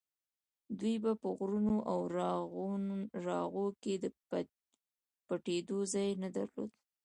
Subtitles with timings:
[0.79, 1.99] دوی به په غرونو او
[3.27, 4.05] راغو کې د
[5.27, 6.71] پټېدو ځای نه درلود.